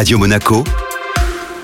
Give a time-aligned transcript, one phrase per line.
[0.00, 0.64] Radio Monaco,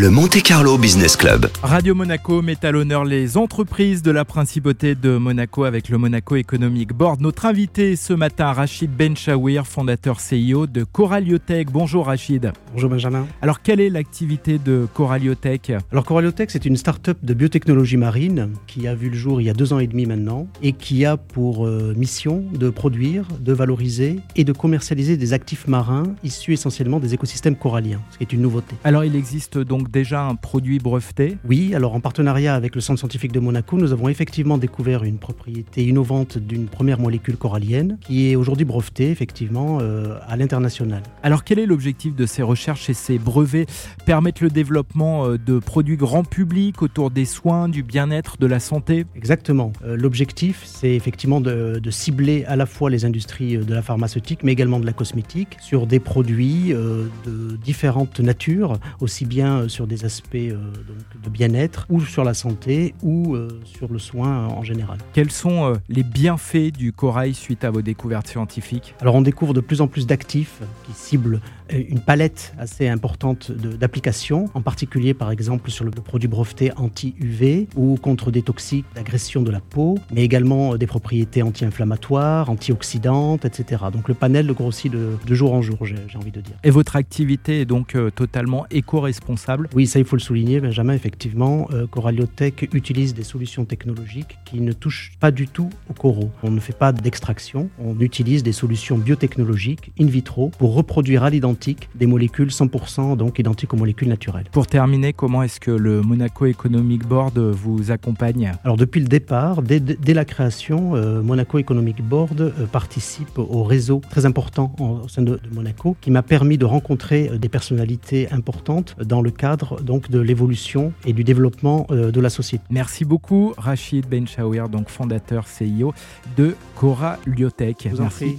[0.00, 1.46] le Monte Carlo Business Club.
[1.62, 6.36] Radio Monaco met à l'honneur les entreprises de la principauté de Monaco avec le Monaco
[6.36, 7.20] Economic Board.
[7.20, 11.70] Notre invité ce matin, Rachid Benchawir, fondateur CEO de Coraliotech.
[11.70, 12.50] Bonjour Rachid.
[12.72, 13.26] Bonjour Benjamin.
[13.42, 18.88] Alors quelle est l'activité de Coraliotech Alors Coraliotech, c'est une start-up de biotechnologie marine qui
[18.88, 21.18] a vu le jour il y a deux ans et demi maintenant et qui a
[21.18, 27.00] pour euh, mission de produire, de valoriser et de commercialiser des actifs marins issus essentiellement
[27.00, 28.76] des écosystèmes coralliens, ce qui est une nouveauté.
[28.84, 32.98] Alors il existe donc déjà un produit breveté Oui, alors en partenariat avec le Centre
[32.98, 38.30] scientifique de Monaco, nous avons effectivement découvert une propriété innovante d'une première molécule corallienne qui
[38.30, 41.02] est aujourd'hui brevetée effectivement euh, à l'international.
[41.22, 43.66] Alors quel est l'objectif de ces recherches et ces brevets
[44.06, 48.60] Permettre le développement euh, de produits grand public autour des soins, du bien-être, de la
[48.60, 49.72] santé Exactement.
[49.84, 54.40] Euh, l'objectif, c'est effectivement de, de, cibler à la fois les industries de la pharmaceutique,
[54.44, 60.04] mais également de la cosmétique, sur des produits de différentes natures, aussi bien sur des
[60.04, 64.62] aspects euh, donc, de bien-être ou sur la santé ou euh, sur le soin en
[64.62, 64.98] général.
[65.14, 68.94] Quels sont euh, les bienfaits du corail suite à vos découvertes scientifiques?
[69.00, 71.40] Alors on découvre de plus en plus d'actifs qui ciblent
[71.70, 77.96] une palette assez importante d'applications, en particulier par exemple sur le produit breveté anti-UV ou
[77.96, 83.84] contre des toxiques d'agression de la peau, mais également des propriétés anti-inflammatoires, antioxydantes, etc.
[83.92, 86.56] Donc le panel grossit de, de jour en jour, j'ai envie de dire.
[86.64, 89.59] Et votre activité est donc totalement éco-responsable?
[89.74, 94.60] Oui, ça il faut le souligner, Benjamin, effectivement, euh, Coraliotech utilise des solutions technologiques qui
[94.60, 96.30] ne touchent pas du tout au coraux.
[96.42, 101.30] On ne fait pas d'extraction, on utilise des solutions biotechnologiques in vitro pour reproduire à
[101.30, 104.46] l'identique des molécules 100% donc identiques aux molécules naturelles.
[104.52, 108.52] Pour terminer, comment est-ce que le Monaco Economic Board vous accompagne?
[108.64, 113.62] Alors depuis le départ, dès, dès la création, euh, Monaco Economic Board euh, participe au
[113.64, 117.48] réseau très important au sein de, de Monaco qui m'a permis de rencontrer euh, des
[117.48, 122.64] personnalités importantes dans le cadre donc de l'évolution et du développement euh, de la société.
[122.70, 125.92] Merci beaucoup Rachid Benchawir, donc fondateur CIO
[126.36, 127.88] de Cora Liotech.
[127.98, 128.38] Merci.